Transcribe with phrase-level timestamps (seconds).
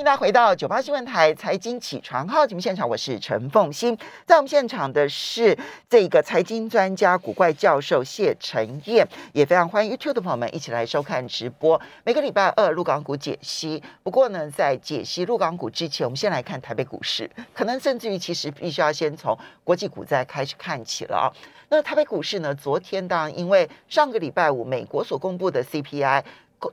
[0.00, 3.94] 迎大家回到九八新闻台财经起床号节目现场，我是陈凤欣。
[4.24, 5.54] 在我们现场的是
[5.90, 11.78] 这个财经专家古怪教授谢晨燕，也非常欢迎 YouTube 的朋友们一起来收看直播。
[12.02, 13.82] 每个礼拜二陆港股解析。
[14.02, 21.28] 不过呢，在解析陆港股之前，我们先来看台北股市，可能甚至于其实必须要先从国际股债开始看起了啊。
[21.68, 26.22] 那台北股市呢，昨天当然因为上个礼拜五美国所公布的 CPI。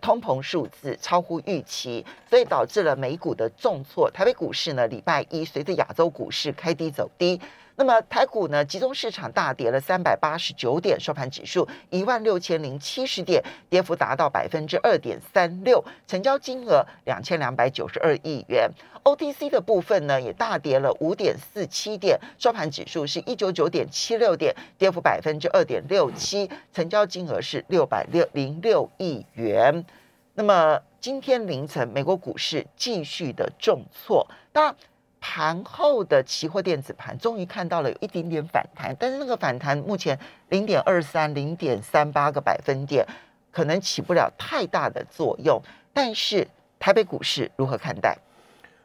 [0.01, 4.09] 通膨数字超乎预期，所以导致了美股的重挫。
[4.11, 7.39] 台北股市呢，礼拜一随着亚洲股市开低走低。
[7.80, 18.68] 那么台股呢，集中市场大跌了三百八十九点，收盘指数一万六千零七十点，跌幅达到百分之二点三六，成交金额两千两百九十二亿元。
[19.04, 29.85] OTC 的部分呢，也大跌了五点四七点，收盘指数是一九九点七六点，跌幅百分之二点六七，成交金额是六百六零六亿元。
[30.34, 34.76] 那么今天凌晨，美国股市继续的重挫，当然。
[35.20, 40.18] 盘后的期货电子盘终于看到了有一点点反弹，但是那个反弹目前
[40.49, 43.05] 零点二三、零点三八个百分点，
[43.51, 45.60] 可能起不了太大的作用。
[45.91, 48.15] 但是台北股市如何看待？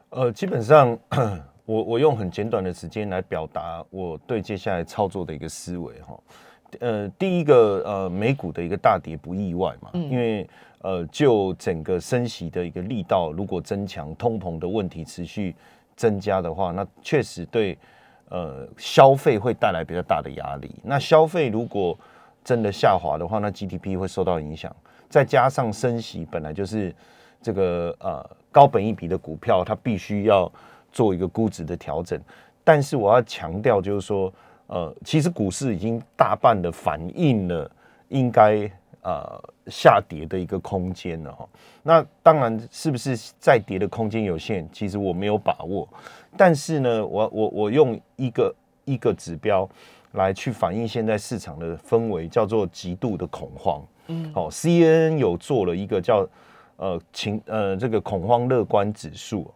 [0.09, 0.99] 呃，基本上
[1.67, 6.19] 我我用很简短的时间来表达我对接下来操作的一个思维哈。
[6.81, 10.49] 呃，第一个呃，美股的一个大跌不意外嘛，因为
[10.81, 15.55] 呃，就整个升息的一个力道如果增强，通膨的问题持续。
[16.03, 17.79] 增加的话，那确实对
[18.29, 20.75] 呃消费会带来比较大的压力。
[20.83, 21.97] 那消费如果
[22.43, 24.75] 真的下滑的话，那 GDP 会受到影响。
[25.09, 26.93] 再加上升息本来就是
[27.41, 30.51] 这个呃高本益比的股票，它必须要
[30.91, 32.21] 做一个估值的调整。
[32.65, 34.33] 但是我要强调，就是说
[34.67, 37.71] 呃，其实股市已经大半的反映了
[38.09, 38.69] 应该。
[39.03, 41.49] 呃，下跌的一个空间了哈。
[41.83, 44.69] 那当然是不是再跌的空间有限？
[44.73, 45.89] 其实我没有把握。
[46.37, 49.69] 但是呢，我我我用一个一个指标
[50.13, 53.83] 来去反映现在市场的氛围，叫做极度的恐慌。
[54.07, 56.25] 嗯，哦，C N 有做了一个叫
[56.77, 59.53] 呃情呃这个恐慌乐观指数。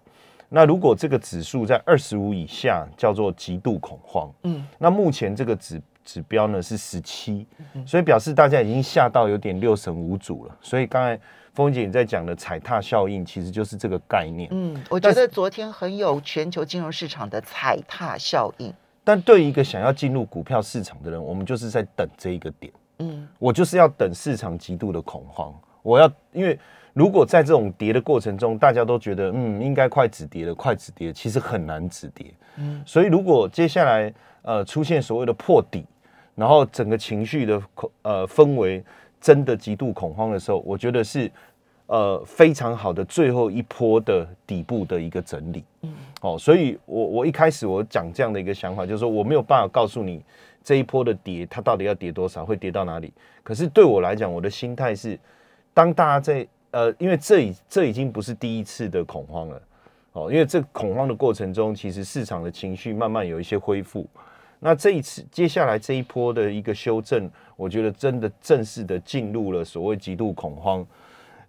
[0.48, 4.28] 那如果这个指数在二十五以下，叫做极度恐慌。
[4.42, 5.80] 嗯，那目前这个指。
[6.06, 7.44] 指标呢是十七，
[7.84, 10.56] 所以表示大家已经吓到有点六神无主了。
[10.62, 11.20] 所以刚才
[11.52, 14.48] 峰姐你在讲的踩踏效应，其实就是这个概念。
[14.52, 18.72] 嗯，我觉得昨天很有全球金融市场的踩踏效应。
[19.02, 22.72] 但对一个想要进入股票市场的人，我们就是在等这一个点。
[23.00, 25.52] 嗯，我就是要等市场极度的恐慌。
[25.82, 26.58] 我要因为
[26.92, 32.32] 如果在这种跌的过程中，大家都觉得嗯应该快止跌了，快止跌，其实很难止跌。
[32.56, 34.12] 嗯，所以如果接下来
[34.42, 35.84] 呃出现所谓的破底。
[36.36, 38.84] 然后整个情绪的恐呃氛围
[39.20, 41.28] 真的极度恐慌的时候，我觉得是
[41.86, 45.64] 呃非常好的最后一波的底部的一个整理。
[45.80, 50.22] 嗯，哦，所以我我一开始我讲这样的一个想法，就是说我没有办法告诉你
[50.62, 53.12] 这一波的跌它到底要跌多少，会跌到哪里。
[53.42, 55.18] 可是对我来讲，我的心态是，
[55.72, 59.62] 当大家在呃，因为这已这已经不是第一次的恐慌了，
[60.12, 64.06] 哦，因为这恐慌的过程中，其实市场的情绪慢慢有一些恢复。
[64.60, 70.84] 那这一次，接下来这一波的一个修正，我觉得真的正式的进入了所谓极度恐慌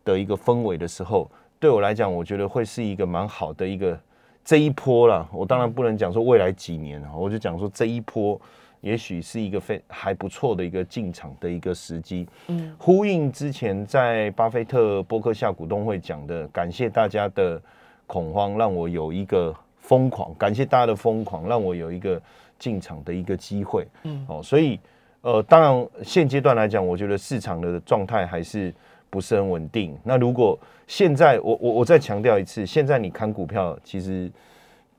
[0.03, 1.29] 的一个氛围的时候，
[1.59, 3.97] 对我来讲，我觉得会是一个蛮好的一个
[4.43, 5.27] 这一波啦。
[5.31, 8.39] 我当然不能讲说未来几年我就讲说这一波，
[8.81, 12.27] 也许是一个非还不错的一个进场的一个时机。
[12.47, 17.61] 嗯，呼应之前在巴菲特波克夏股东会讲的，感谢大家的
[18.05, 19.55] 恐慌，让我有一个
[19.87, 22.21] 疯狂；感谢大家的疯狂，让我有一个。
[22.59, 24.79] 进场的一个机会，嗯，哦，所以，
[25.21, 28.73] 呃，当然现阶段来讲，我觉得市场的状态还是
[29.11, 29.95] 不是很稳定。
[30.03, 34.27] 那如果现在，我我我再强调一次，现在你看股票其实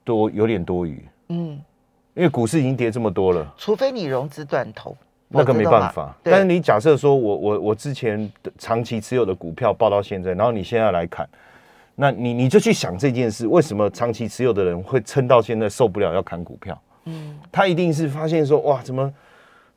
[0.04, 1.60] 多有点多余，嗯，
[2.15, 4.97] 因为股市已经跌这么多了，除非你融资断头，
[5.27, 6.16] 那个没办法。
[6.22, 11.28] 但是你假设说我我我之前长期持有的股票报到现在，然后你现在来砍，
[12.00, 16.80] 那你你就去想这件事，为什么长期持有的人会撑到现在受不了要砍股票？
[17.06, 19.12] 嗯，他一定是发现说，哇，怎么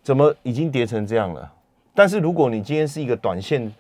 [0.04, 1.52] 怎么已经跌成这样了？
[1.96, 3.74] 但是如果你今天是一个短线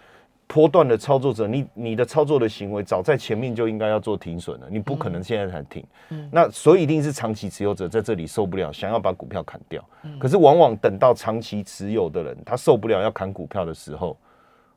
[0.48, 5.86] 波段的操作者，你你的操作的行为早在前面就应该要做停损了，你不可能现在才停。
[6.10, 9.82] 嗯，那所以一定是长期持有者在这里受不了，想要把股票砍掉。
[10.02, 14.18] 嗯，可是往往等到长期持有的人他受不了要砍股票的时候，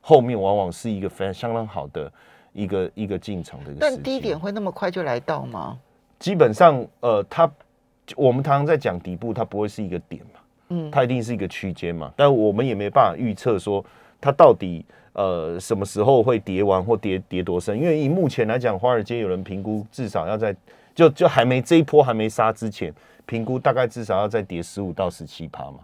[0.03, 2.13] 后面往往是一个非常相当好的
[2.55, 3.71] 一个一个进场的。
[3.79, 5.79] 但低点会那么快就来到吗？
[6.19, 7.51] 基本上，呃，它。
[8.17, 12.13] 我们常常在讲底部，它不会是一个点嘛，嗯，它一定是一个区间嘛。
[12.15, 13.83] 但我们也没办法预测说
[14.21, 14.85] 它到底
[15.15, 20.55] 呃什么时候会跌完或跌跌多深，因为以目前来讲，华尔街有人评估至少要在
[20.95, 22.93] 就就还没这一波还没杀之前，
[23.25, 25.79] 评估大概至少要再跌十五到十七趴嘛。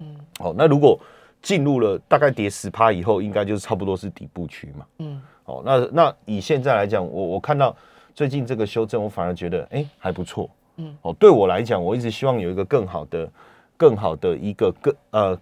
[0.00, 1.00] 嗯，好，那如果
[1.40, 4.86] 进入了大概跌十趴以后，应该就是差不多是底部区嘛。
[4.98, 7.74] 嗯，哦，那那以现在来讲，我我看到
[8.14, 10.50] 最近这个修正，我反而觉得哎还不错。
[10.76, 13.28] 嗯，哦，对我来讲，我一直希望有一个更好的、
[13.76, 15.40] 更好的一个更呃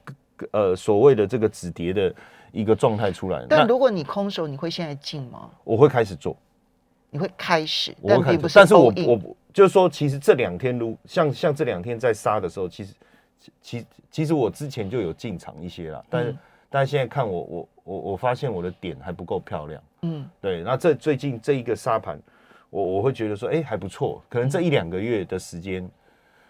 [0.50, 2.14] 呃所谓的这个止跌的
[2.52, 3.44] 一个状态出来。
[3.48, 5.50] 但如果你空手，你会现在进吗？
[5.64, 6.36] 我会开始做，
[7.10, 8.54] 你会开始，但并不是。
[8.54, 12.94] 但是我我就是说，其实这两天如像像这两天在杀的时候，其实
[13.60, 16.36] 其其实我之前就有进场一些了，但是
[16.70, 19.82] 但是现在看我我我我发现我的点还不够漂亮。
[20.02, 20.62] 嗯，对。
[20.62, 22.20] 那这最近这一个沙盘。
[22.68, 25.88] 我我会觉得说，哎，还不错，可能这一两个月的时间，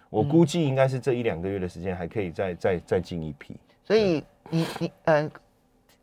[0.09, 3.55] 我估计应该是这一两个月的时间还可以再再再进一批。
[3.85, 5.31] 所以你你嗯，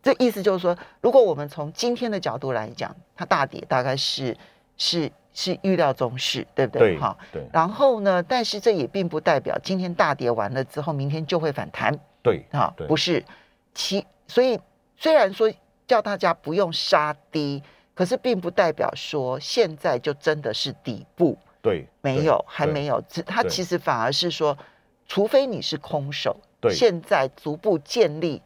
[0.03, 4.37] 这意思就是说，如果我们从今天的角度来讲，它大跌大概是
[4.77, 6.97] 是是预料中事，对不对？
[6.97, 7.47] 哈，对。
[7.51, 11.97] 然后呢，但是这也并不代表今天大跌完了之后，明天就会反弹。
[12.21, 13.23] 对，哈，不是。
[13.73, 14.59] 其所以
[14.97, 15.51] 虽然说
[15.87, 17.61] 叫大家不用杀低。
[17.95, 22.99] 可是并不代表说现在就真的是底部，对，没有，还没有。
[23.23, 24.57] 它其实反而是说，
[25.05, 28.41] 除非你是空手，对，现在逐步建立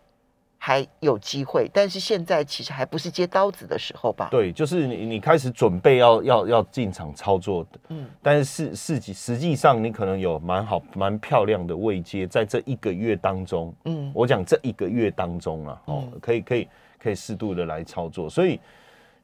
[0.58, 4.28] 还有机会，但是现在其实还不是接刀子的时候吧？
[4.32, 16.68] 对，就是你你开始准备要要要进场操作的，嗯，但是实际实际上你可能有蛮好蛮漂亮的位阶，在这一个月当中，嗯，我讲这一个月当中啊，哦，可以可以
[17.00, 18.60] 可以适度的来操作，所以。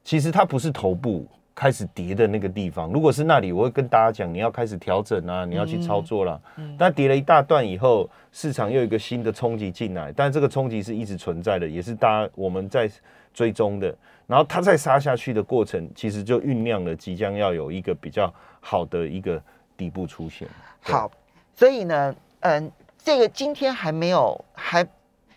[0.06, 6.40] 其实它不是头部开始跌的那个地方，如果是那里，我会跟大家讲，你要开始调整啊，你要去操作了。
[6.76, 12.90] 但跌了一大段以后，市场又有一个新的冲击进来，但这个冲击是一直存在的，也是大家我们在
[13.32, 13.94] 追踪的。
[14.26, 19.40] 然后它再杀下去的过程，其实就酝酿了即将要有一个比较好的一个
[19.76, 20.48] 底部出现。
[20.80, 21.10] 好，
[21.54, 24.86] 所以呢，嗯，这个今天还没有还。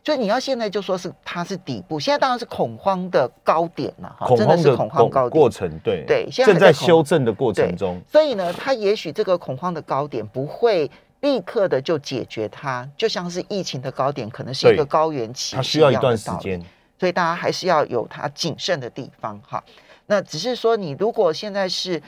[0.08, 8.02] 所以你要现在就说是它是底部，现在当然是恐慌的高点了，哈，真的是恐慌高点过程，对对，现在正在修正的过程中。
[8.10, 10.90] 所以呢，它也许这个恐慌的高点不会
[11.20, 16.64] 立刻的就解决它，就像是疫情的高点，可能是一个高原期，它需要一段时间。
[16.98, 19.62] 所以大家还是要有它谨慎的地方，哈。
[20.06, 22.02] 那只是说，你如果现在是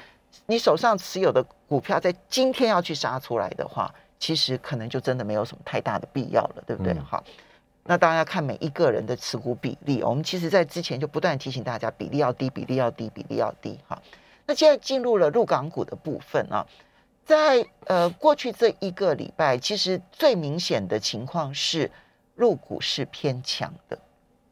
[0.46, 6.96] 你手上持有的股票，在今天要去杀出来的话，其实可能就真的没有什么太大的必要了，对不对？
[7.06, 7.22] 好。
[7.90, 10.04] 那当然要看每一个人的持股比例。
[10.04, 13.80] 我们其实在之前就不断提醒大家，比例要低，比例要低，比例要低。
[13.88, 14.00] 哈，
[14.46, 16.64] 那现在进入了入港股的部分啊，
[17.26, 21.90] 在呃过去这一个礼拜，其实最明显的情况是
[22.36, 23.98] 入股是偏强的。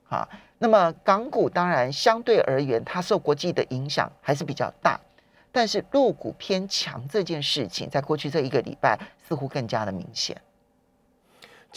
[0.09, 4.99] 哈，那么港股当然相对而言，它受国际的影响还是比较大，
[5.51, 8.97] 但是入股偏强这件事情，在过去这一个礼拜
[9.27, 10.35] 似乎更加的明显。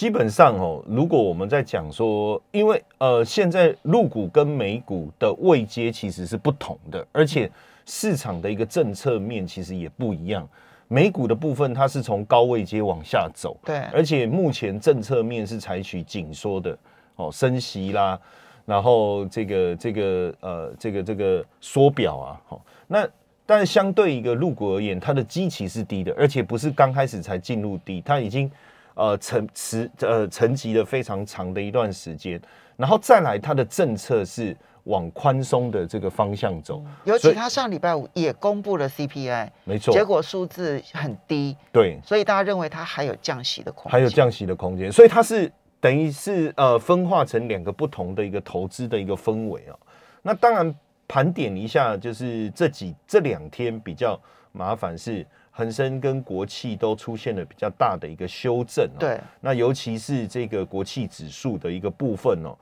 [0.00, 7.50] 基本上哦，如果我们在讲说，因为呃，现在陆股跟美股的位阶其实是不同的，而且
[7.85, 10.49] 市场的一个政策面其实也不一样。
[10.88, 16.75] 美股的部分它是从高位阶往下走，对，而且目前政策面是采取紧缩的
[17.17, 18.19] 哦，升息啦，
[18.64, 23.06] 然后这个这个呃这个这个缩表啊，好，那
[23.44, 28.50] 但是相对一个陆股而言，它的基期是低的，而且不是刚开始才进入低，它已经。
[28.94, 32.40] 呃，沉持呃沉积了非常长的一段时间，
[32.76, 34.54] 然后再来，它的政策是
[34.85, 36.85] 往宽松的这个方向走。
[37.04, 49.76] 尤其他上礼拜五也公布了 CPI，没错，结果数字很低，对，所以大家认为它还有降息的空间，还有降息的空间，所以它是等于是呃分化成两个不同的一个投资的一个氛围啊。
[50.23, 50.75] 那当然
[51.06, 54.20] 盘点一下，就是这几这两天比较
[54.52, 55.26] 麻烦是。
[55.50, 62.57] 恒生跟国企都出现了比较大的一个修正，对，那尤其是这个国企指数的一个部分哦，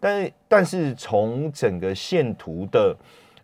[0.00, 2.94] 但但是从整个线图的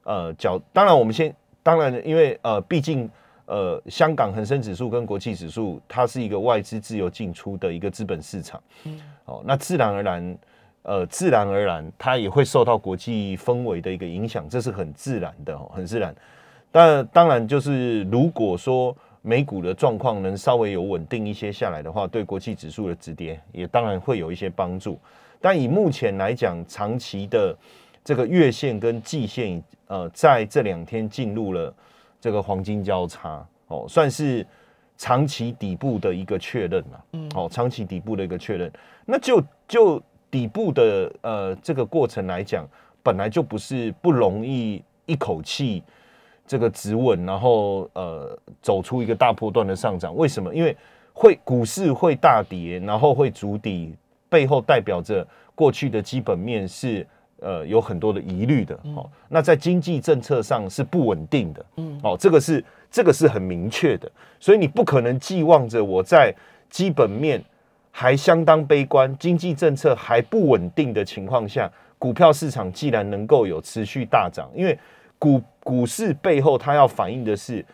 [0.03, 3.09] 呃角，当然我们先，当然因为呃，毕竟
[3.47, 10.39] 呃，香港恒生指数跟国企指数，它是一个外资自由进出的一个资本市场，嗯，哦，那自然而然，
[10.83, 16.15] 呃，自然而然，它也会受到国际氛围的一个影响，这是很自然的，哦很自然。
[16.71, 24.99] 但当然，就是如果说美股的状况能稍微有稳定一些下来的话，对国际指数的止跌也当然会有一些帮助。
[25.41, 27.57] 但以目前来讲，长期的
[28.05, 31.73] 这个月线跟季线，呃，在这两天进入了
[32.21, 34.47] 这个黄金交叉，哦，算是
[34.97, 37.05] 长期底部的一个确认了。
[37.13, 38.71] 嗯，哦，长期底部的一个确认。
[39.05, 42.67] 那就就底部的呃这个过程来讲，
[43.03, 45.83] 本来就不是不容易一口气
[46.49, 50.17] 这个止稳，然后呃走出一个大波段的上涨。
[50.17, 50.53] 为什么？
[50.53, 50.77] 因为
[51.13, 53.95] 会股市会大跌，然后会筑底，
[54.29, 55.25] 背后代表着
[55.55, 57.07] 过去的基本面是
[57.41, 58.75] 呃有很多的疑虑的。
[58.97, 61.67] 哦，那在经济政策上是不稳定的。
[61.77, 66.35] 嗯，哦，这个是这个是很明确的，所以你不可能寄望着我在
[66.71, 67.45] 基本面。
[67.91, 74.79] 还相当悲观，经济政策还不稳定的情况下，股票市场既然能够有持续大涨，因为
[75.19, 77.65] 股股市背后它要反映的是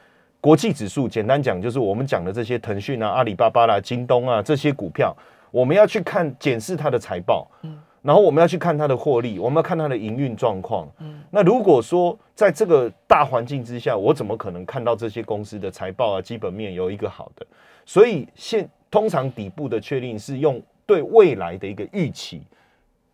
[0.41, 1.09] 国际指数。
[1.09, 5.15] 简单讲，就是我们讲的这些腾讯啊、阿里巴巴啦、京东啊这些股票，
[5.51, 11.21] 我们要去看检视它的财报，嗯，然后我们要去看它的获利，我们要看它的营运状况，嗯。
[11.31, 17.47] 那如果说在这个大环境之下，我怎么可能看到这些公司的财报啊、基本面有一个好的？
[17.87, 22.43] 所以现通常底部的确定是用对未来的一个预期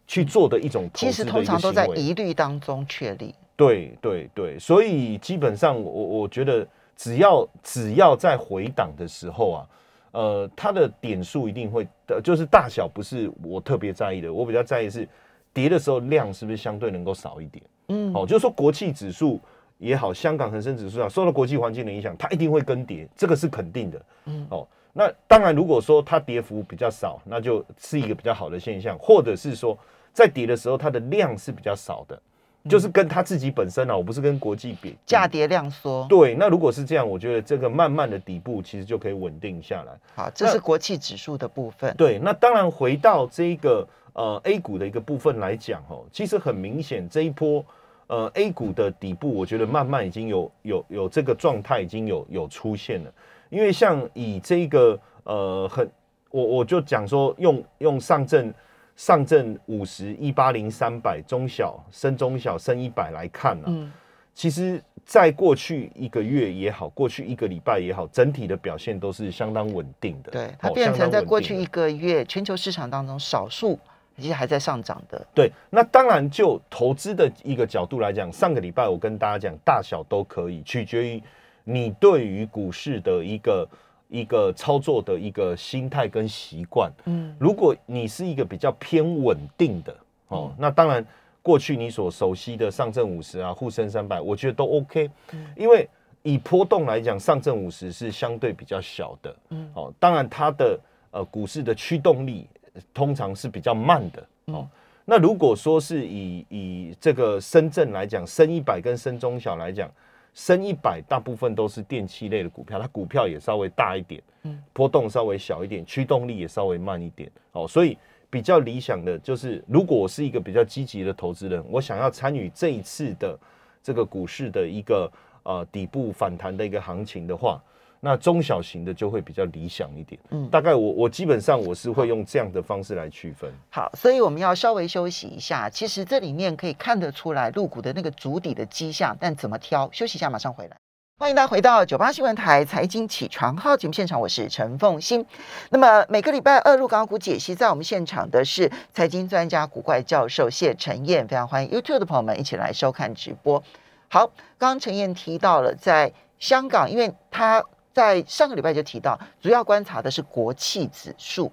[0.06, 3.34] 去做的一种投资其实通常都在疑虑当中确立。
[3.60, 9.68] 对对对，所以基本上我我觉得只要只要在回档的时候啊，
[10.12, 15.06] 呃，它的点数一定会的，就是大小不是我特别在意的，我比较在意是
[15.52, 17.64] 跌的时候量是不是相对能够少一点。
[17.88, 19.38] 嗯，哦，就是说国际指数
[19.78, 24.02] 也好，香港恒生指数啊，受到国际环境的影响，它一定会跟跌，这个是肯定的。
[24.26, 24.66] 嗯，哦。
[24.92, 29.78] 那当然，如果说它跌幅比较少，那就是一个比较好的现象，或者是说
[30.12, 32.20] 在跌的时候它的量是比较少的，
[32.68, 36.06] 就是跟他自己本身啊，我不是跟国际比，价跌量缩。
[36.08, 39.92] 对，那如果是这样，我觉得这个慢慢的底部其实就可以稳定下来。
[40.14, 41.94] 好，这是国际指数的部分。
[41.96, 47.64] 对，那当然回到这个呃 A 股的一个部分来讲哦，其实很明显这一波
[48.08, 53.12] 呃 A 股的底部，我觉得慢慢已经有有有这个状态已经有有出现了。
[53.48, 55.90] 因为像以这个呃很
[56.30, 58.52] 我我就讲说用用上证
[59.00, 63.90] 上证五十一八零三百中小升中小升一百来看呢，嗯，
[64.34, 70.30] 其实在过去一个月也好，过去一个礼拜也好，整体的表现都是相当稳定的。
[70.30, 73.78] 对，它变成在过去一个月全球市场当中少数
[74.18, 75.26] 其实还在上涨的。
[75.34, 81.22] 对，那当然就投资的一个角度来讲，上个礼拜我跟大家讲，大小都可以，取决于。
[81.64, 83.66] 你对于股市的一个
[84.10, 89.96] 一个操作的一个心态跟习惯，嗯，如果你是一个比较偏稳定的
[90.28, 91.04] 哦，那当然
[91.40, 95.88] 过去你所熟悉的上证五十啊、沪深三百，我觉得都 OK，嗯，因为
[96.22, 100.78] 以波动来讲，上证五十是相对比较小的，嗯，哦，当然它的
[101.12, 102.48] 呃股市的驱动力
[102.92, 104.68] 通常是比较慢的，哦，
[105.04, 109.88] 那如果说是以以这个深圳来讲，深一百跟深中小来讲。
[110.34, 117.96] 升一百，大部分都是电器类的股票，它股票也稍微大一点，嗯，波动稍微小一点，驱动力也稍微慢一点，哦，所以
[118.28, 123.38] 比较理想的就是，如果我是一个比较积极的投资人，我想要参与这一次的
[123.82, 125.10] 这个股市的一个
[125.42, 127.62] 呃底部反弹的一个行情的话。
[128.02, 133.52] 那中小型的就会比较理想一点，嗯，大概我我基本上我是会用这样的方式来区分。
[133.68, 135.68] 好，所以我们要稍微休息一下。
[135.68, 139.86] 其实这里面可以看得出来入股的那个主底的迹象，但怎么挑？
[139.92, 140.76] 休息一下，马上回来。
[141.18, 145.26] 欢迎大家回到九八新闻台财经起床号节目现场，我是陈凤欣。
[145.68, 153.62] 那么每个礼拜二入港股解析，在我们现场的是财经专家古怪教授谢晨燕，非常欢迎 YouTube 的朋友们一起来收看直播。
[154.08, 154.26] 好，
[154.56, 157.62] 刚刚陈燕提到了在香港，因为他。
[157.92, 161.50] 在上个礼拜就提到，主要观察的是国企指数。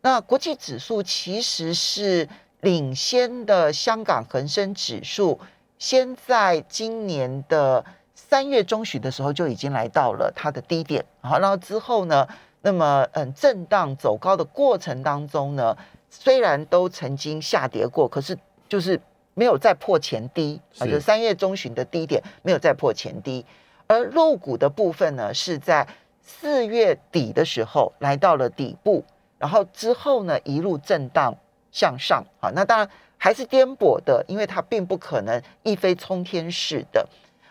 [0.00, 2.28] 那国际指数其实是
[2.60, 5.38] 领先的香港恒生指数，
[5.78, 7.84] 先在今年的
[8.14, 11.04] 三月中旬的时候就已经来到了它的低点。
[11.20, 12.26] 好，然后之后呢，
[12.62, 15.76] 那么嗯，震荡走高的过程当中呢，
[16.10, 18.36] 虽然都曾经下跌过，可是
[18.68, 19.00] 就是
[19.34, 23.44] 没有再破前低，啊，就三月中旬的低点没有再破前低。
[23.92, 25.86] 而入股的部分呢，是在
[26.24, 29.04] 四月底的时候来到了底部，
[29.38, 31.34] 然后之后呢一路震荡
[31.70, 32.24] 向上。
[32.40, 37.06] 好，那当然还是颠簸的，因为它并不可能一飞冲天式的。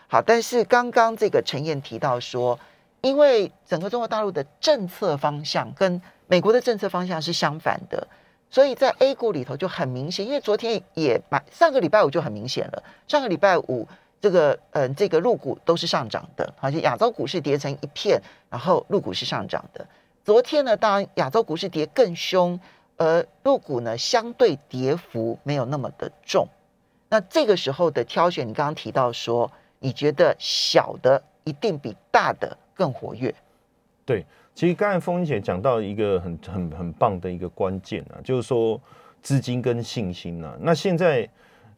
[0.08, 2.58] 好，但是刚刚这个陈燕提到说，
[3.00, 8.06] 因为整个中国大陆的政策方向跟美国的政策方向是相反的，
[8.50, 10.26] 所以在 A 股里头就很明显。
[10.26, 13.86] 因为昨天也买，上个礼拜五就很明显了，上个礼拜五。
[14.22, 19.86] 这个嗯，这个入股都是上涨的，而且亚洲股市跌成一片，然后入股是上涨的。
[20.24, 22.58] 昨天呢，当然亚洲股市跌更凶，
[22.96, 26.46] 而入股呢相对跌幅没有那么的重。
[27.10, 29.50] 那这个时候的挑选，你刚刚提到说，
[29.80, 33.34] 你觉得小的一定比大的更活跃？
[34.06, 34.24] 对，
[34.54, 38.80] 其实刚才风姐讲到一个很很很棒的一个关键啊，就是说。
[39.22, 40.52] 资金跟信心呢。
[40.62, 41.28] 那现在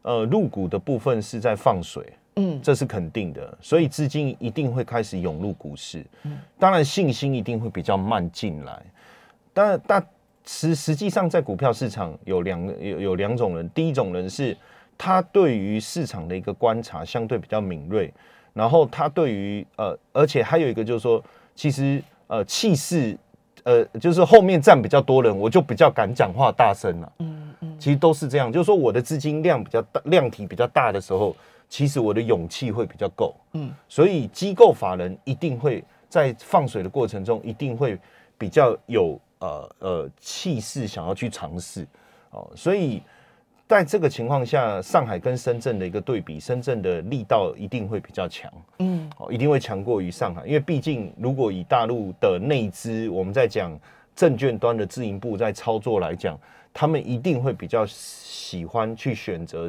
[0.01, 2.03] 呃入股的部分是在放水，
[2.35, 8.81] 嗯，这是肯定的，所以资金一定会开始涌入股市，嗯，当然信心一定会比较慢进来，
[9.53, 10.07] 但但
[10.45, 14.55] 实实际上在股票市场有两有有两种人，第一种人是
[14.97, 18.13] 他对于市场的一个观察相对比较敏锐，
[18.53, 21.23] 然后他对于呃，而且还有一个就是说，
[21.55, 23.17] 其实呃气势。
[23.63, 27.11] 呃，就是后面站比较多人，我就比较敢讲话大声了。
[27.17, 31.35] 嗯嗯，其实都是这样，就是说我的资金量比较大，量体比较大的时候，
[31.67, 33.35] 其实我的勇气会比较够。
[33.53, 37.97] 嗯，所以机构法人一定会在放水的过程中，一定会
[38.37, 41.85] 比较有呃呃气势，想要去尝试。
[42.31, 43.01] 哦，所以。
[43.67, 53.75] 在这个情况下，上海跟深圳的一个对比，深圳的力道一定会比较强，嗯，哦，一定会强过于上海，因为毕竟如果以大陆的内资，我们在讲
[54.15, 56.39] 证券端的自营部在操作来讲，
[56.71, 59.67] 他们一定会比较喜欢去选择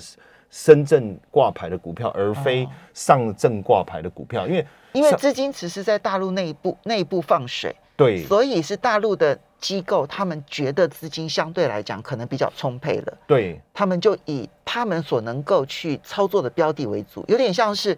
[0.51, 9.39] 深圳挂牌的股票，而非上证挂牌的股票，因为因为资金只是在大陆内部内部放水，对，所以是大陆的。
[9.59, 13.59] 机构他们觉得资金相对来讲可能比较充沛了，对。
[13.73, 17.97] 他们就以他们所能够去操作的标的为主，有点像是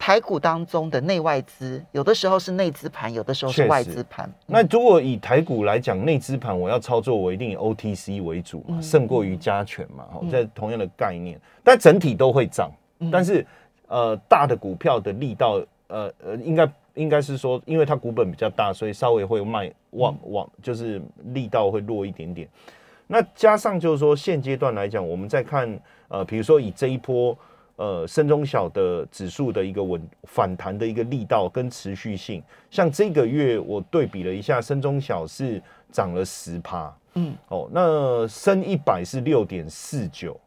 [0.00, 4.28] 台股当中的内外资，有的时候是内资盘，有的时候是外资盘。
[4.46, 12.72] 那如果以台股来讲，内资盘我要操作，我一定以 OTC 为主嘛，胜过于加权嘛，在同样的概念，但整体都会涨，
[13.12, 13.46] 但是
[13.88, 16.66] 呃大的股票的力道，呃呃应该。
[16.94, 22.46] 应该是说，因为它股本比较大，所以稍微会卖往往就是力道会弱一点点。
[23.06, 27.34] 那加上就是说，现阶段来讲，我们再看呃，比如说以这一波
[27.80, 40.38] 呃深中小的指数的一个稳反弹的一个力道跟持续性，像这个月我对比了一下，深中小是涨了十趴，嗯，哦，那深一百是六点四九，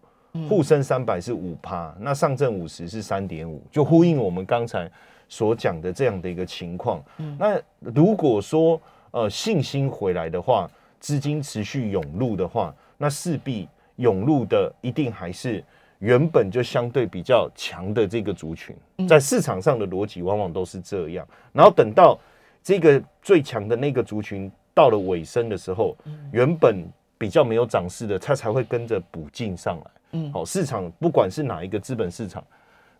[0.47, 4.87] 沪深三百是五趴，那上证五十是三点五，就呼应我们刚才。
[5.29, 7.35] 所讲的这样的一个情况，嗯。
[7.39, 10.69] 那如果说呃信心回来的话，
[10.99, 15.63] 资金持续涌入的话，那势必涌入的一定还是
[16.03, 18.75] 原本就相对比较强的这个族群，
[19.07, 21.25] 在市场上的逻辑往往都是这样。
[21.53, 22.19] 然后等到
[22.61, 25.95] 这个最强的那个族群到了尾声的时候，
[26.33, 26.85] 原本
[27.17, 29.91] 比较没有涨势的，它才会跟着补进上来。
[30.11, 32.43] 嗯，好，市场不管是哪一个资本市场。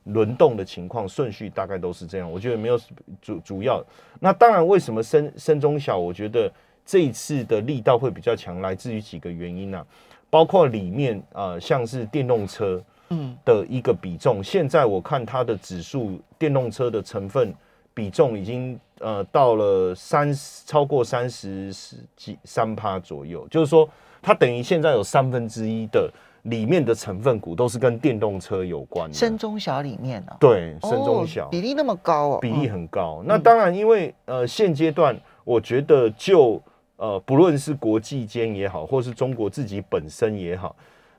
[0.06, 2.78] 轮动的情况顺序大概都是这样，我觉得没有
[3.22, 3.82] 主主要。
[4.20, 5.98] 那当然，为什么深深中小？
[5.98, 6.52] 我觉得
[6.86, 9.86] 这一次的力道会比较强，来自于几个原因呢？
[10.30, 17.54] 包括里面啊，像是电动车嗯的一个比重，现在我看它的指数，电动车的成分
[17.94, 23.88] 比重已经呃到了三十超过三十十几三趴左右，就是说
[24.22, 26.12] 它等于现在有三分之一的。
[26.44, 30.36] 里面的成分股都是跟电动车有关的，深中小里面呢？
[30.42, 33.24] 对，深中小比例那么高哦，比例很高。
[33.26, 36.62] 那当然，因为呃，现阶段我觉得就
[36.98, 40.76] 呃，不论是国际间也好，或是中国自己本身也好，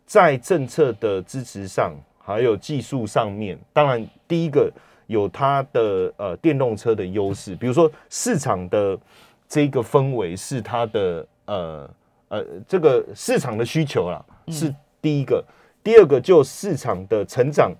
[0.07, 4.73] 在政策的支持上，还有技术上面，当然第一个
[5.07, 8.99] 有它的呃电动车的优势，比如说市场的
[9.49, 11.91] 这个氛围是它的呃
[12.29, 14.75] 呃这个市场的需求啦，是。
[15.05, 15.45] 第一个，
[15.83, 17.71] 第二个就市场的成长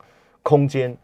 [0.43, 0.95] 空间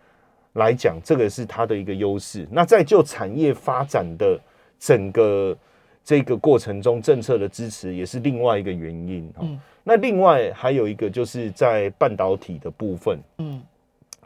[0.52, 2.46] 来讲，这个是它的一个优势。
[2.50, 4.38] 那在就产业发展的
[4.78, 5.56] 整个
[6.04, 9.32] 这个过程中，政策的支持也是另外一个原因。
[9.40, 9.58] 嗯，
[9.90, 13.60] 那另外还有一个就是在半导体的部分，嗯，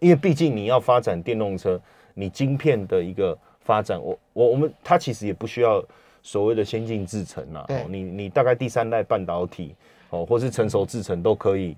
[0.01, 1.81] 因为毕竟你要发展电动车，
[2.13, 5.83] 你晶片的一个发展，我我我们它其实也不需要
[6.23, 9.75] 所谓的先进制程啊，你你大概第三代半导体。
[10.11, 11.77] 哦，或是成熟制成都可以。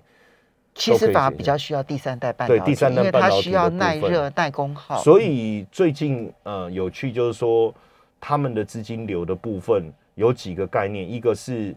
[0.75, 5.01] 其实反而比较需要第三代半导体，对第三代半导体它需要耐热、耐功耗。
[5.01, 7.73] 所以最近呃有趣就是说，
[8.19, 11.73] 他们的资金流的部分有几个概念，一个是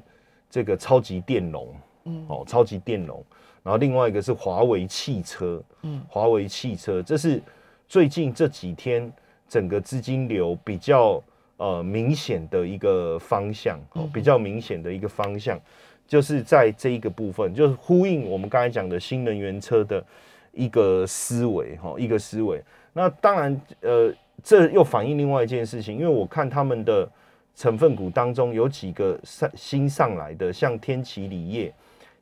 [0.50, 1.66] 这个超级电容，
[2.04, 3.24] 嗯，哦，超级电容，
[3.62, 7.42] 然后另外一个是华为汽车，嗯，华为汽车，这是
[7.88, 9.12] 最近这几天
[9.48, 11.22] 整个资金流比较
[11.56, 15.60] 呃明显的一个方向，哦，比较明显的一个方向。
[16.06, 20.04] 就是在这一个部分，就是呼应我们刚才讲的新能源车的
[20.50, 22.60] 一个思维哈，一个思维。
[22.92, 27.08] 那当然，呃，这又反映另外一件事情，因为我看他们的
[27.54, 31.72] 成分股当中有几个上新上来的，像天齐锂业、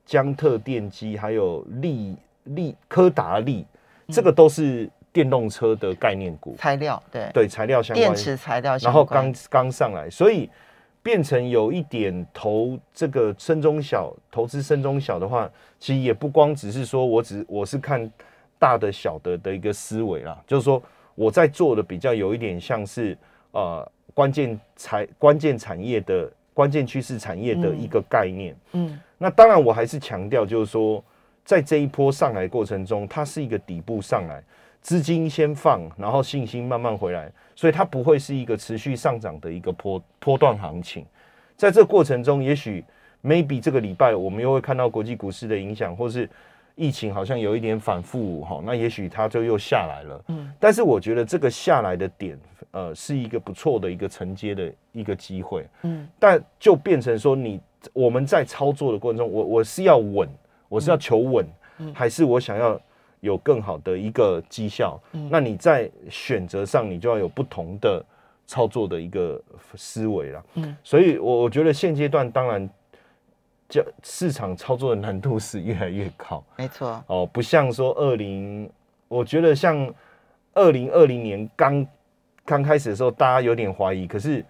[0.08, 3.66] 江特电机，还有利利科达利，
[4.08, 7.30] 这个都是电动车的概念股，材料对。
[7.34, 10.48] 对材料相关，电池材料，然后刚刚上来，所以。
[11.00, 18.10] 变成有一点投这个深中小投资深中小的话，其实也不光只是说我只我是看
[18.58, 20.82] 大的小的的一个思维啦，就是说
[21.14, 23.16] 我在做的比较有一点像是
[23.52, 28.52] 呃关键产关键产业的关键趋势产业的一个概念。
[28.72, 31.00] 嗯，那当然我还是强调就是说，
[31.44, 34.42] 在这一波上来过程中，它是一个底部上来，
[34.82, 37.30] 资金先放，然后信心慢慢回来。
[37.54, 41.06] 所以它不会是一个持续上涨的一个波波段行情，
[41.56, 42.84] 在这个过程中，也许
[43.22, 46.28] maybe 这个礼拜我们又会看到国际股市的影响，或是
[46.78, 50.24] 疫情好像有一点反复哈，那也许它就又下来了。
[50.28, 52.38] 嗯，但是我觉得这个下来的点，
[52.70, 55.66] 呃，是一个不错的一个承接的一个机会。
[55.82, 57.60] 嗯，但就变成说，你
[57.92, 60.28] 我们在操作的过程中，我我是要稳，
[60.68, 61.44] 我是要求稳，
[61.80, 62.80] 嗯还是我想要？
[63.20, 68.00] 有更好的一个绩效，嗯那你在选择上，你就要有不同的
[68.46, 69.42] 操作的一个
[69.74, 70.44] 思维了。
[70.54, 72.70] 嗯，所以我我觉得现阶段当然，
[73.68, 76.42] 叫市场操作的难度是越来越高。
[76.56, 78.70] 没错，哦，不像说二零，
[79.08, 79.92] 我觉得像
[80.54, 81.86] 二零二零年刚
[82.44, 84.44] 刚开始的时候，大家有点怀疑，可是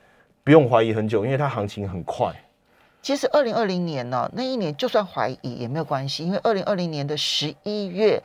[0.44, 2.32] 不用怀疑很久，因为它行情很快。
[3.02, 8.22] 其实二零二零年呢，那一年就算怀疑也没有关系，因为二零二零年的十一月。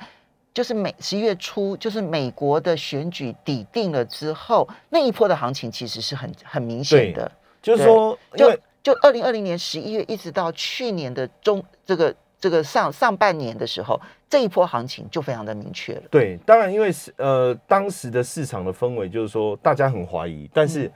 [0.54, 7.32] 就是美十一月初，就是美国的选举底定了之后，那一波的行情其实是很很明显的。
[7.60, 16.04] 就是说，就就二零二零年十一月一直到去年的中这个这个上上半年的时候，这一波行情就非常的明确了。
[16.12, 20.92] 对，当然因为是呃当时的市场的氛围就是说大家很怀疑，但是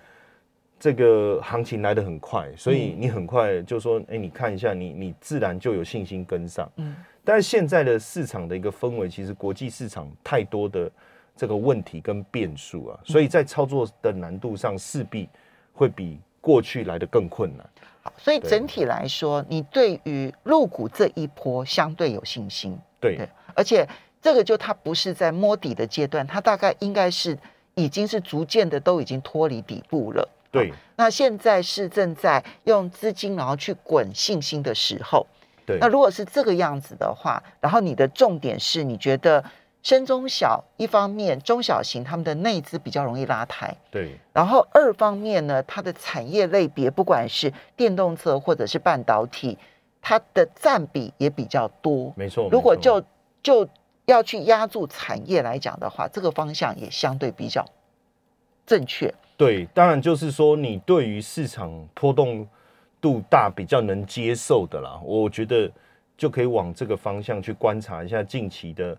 [0.77, 6.69] 这个行情来得很快，所以你很快就说，哎，你看一下，你你自然就有信心跟上。
[6.75, 6.93] 嗯。
[7.23, 10.91] 但是现在的市场的一个氛围，其实国际市场太多的
[11.35, 15.27] 这个问题跟变数啊，所以在操作的难度上势必
[15.73, 17.69] 会比过去来的更困难。
[18.07, 22.79] 好，所以整体来说，你对于入股这一波相对有信心。
[23.01, 23.85] 对，而且
[24.21, 27.37] 这个就它不是在摸底的阶段，它大概应该是
[27.75, 30.29] 已经是逐渐的都已经脱离底部了。
[30.49, 35.27] 对，那现在是正在用资金然后去滚信心的时候。
[35.65, 39.43] 对，那如果是这个样子的话，然后你的重点是你觉得
[39.83, 49.57] 深中小一方面中小型他们的内资比较容易拉抬，对，然后二方面呢，它的产业类别不管是电动车或者是半导体，
[50.01, 52.49] 它的占比也比较多，没错。
[52.51, 53.01] 如果就
[53.41, 53.67] 就
[54.05, 57.65] 要去压住产业来讲的话，这个方向也相对比较
[58.65, 59.13] 正确。
[59.37, 62.47] 对，当然就是说你对于市场波动。
[62.99, 65.71] 度大比较能接受的啦，我觉得
[66.17, 68.97] 就可以往这个方向去观察一下近期的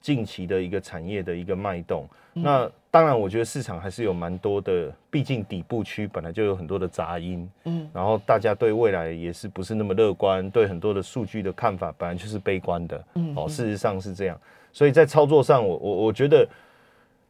[0.00, 2.08] 近期的一个产业的一个脉动。
[2.32, 14.40] 那当然，我觉得市场还是有蛮多的，毕竟底部区本来就有很多的杂音，嗯，然后大家对未来也是不是那么乐观，对很多的数据的看法本来就是悲观的，嗯，哦，事实上是这样。
[14.72, 16.48] 所以在操作上，我我我觉得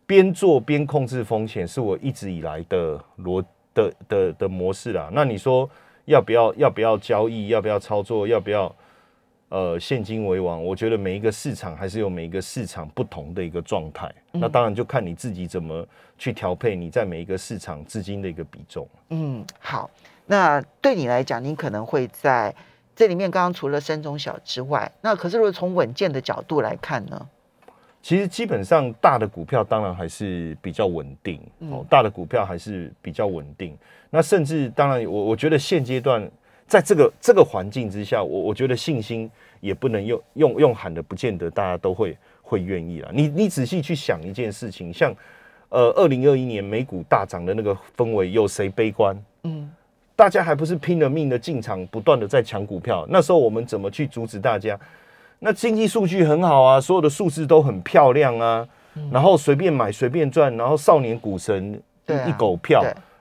[0.06, 5.08] 边做边控制风险是我一直以来的逻的的的模式啦。
[5.12, 5.68] 那你说？
[6.06, 7.48] 要不要要不要交易？
[7.48, 8.26] 要不要操作？
[8.26, 8.74] 要不要
[9.50, 10.64] 呃现金为王？
[10.64, 14.10] 我觉得每一个市场还是有每一个市场不同的一个状态。
[14.32, 15.86] 那当然就看你自己怎么
[16.16, 18.88] 去调配你在每一个市场资金的一个比重。
[19.10, 19.90] 嗯，好。
[20.26, 22.54] 那对你来讲，你可能会在
[22.94, 27.28] 这里面，刚刚除了深中小之外，那可是如果从稳健的角度来看呢？
[28.00, 31.38] 其实基本上大的股票当然还是比较稳定
[31.70, 33.76] 哦，大的股票还是比较稳定。
[34.08, 36.30] 那甚至当然，我我觉得现阶段
[36.70, 39.28] 在这个这个环境之下，我我觉得信心
[39.60, 43.10] 也不能用用用喊的，不见得大家都会会愿意了。
[43.12, 45.12] 你你仔细去想一件事情，像
[45.70, 49.20] 呃二零二一年美股大涨的那个氛围，有谁悲观？
[49.42, 49.68] 嗯，
[50.14, 53.04] 大家还不是拼了命的进场，不断的在抢股票。
[53.10, 54.78] 那时候我们怎么去阻止大家？
[55.40, 58.68] 那经济数据很好啊，所有的数字都很漂亮啊，
[59.10, 62.80] 然后随便买随便赚，然后少年股神一狗票。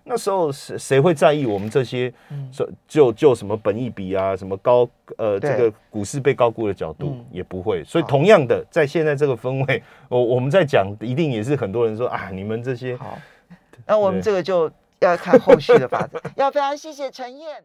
[0.09, 2.11] 那时候谁谁会在意我们这些？
[2.51, 7.83] 就就就什么本益比啊，什么高呃这个股市被高估的角度也不会。
[7.83, 13.17] 所以同样的，在现在这个氛围，我我们在讲，一定也是很多人说啊，你们这些好。
[13.85, 14.69] 那我们这个就
[14.99, 16.21] 要看后续的发展。
[16.35, 17.63] 要非常谢谢陈燕。